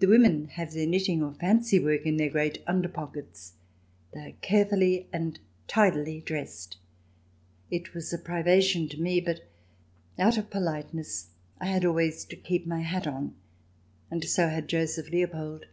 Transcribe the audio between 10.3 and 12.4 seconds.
of polite ness I had always to